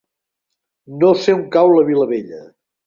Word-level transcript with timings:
No 1.03 1.11
sé 1.27 1.37
on 1.41 1.47
cau 1.59 1.73
la 1.77 1.87
Vilavella. 1.93 2.45